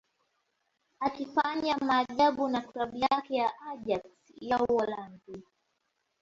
akifanya 0.99 1.77
maajabu 1.77 2.47
na 2.47 2.61
klabu 2.61 2.97
yake 2.97 3.35
ya 3.35 3.51
Ajax 3.71 4.03
ya 4.35 4.59
Uholanzi 4.63 5.43